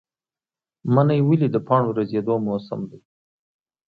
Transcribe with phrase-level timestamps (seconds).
[0.93, 2.99] منی ولې د پاڼو ریژیدو موسم دی؟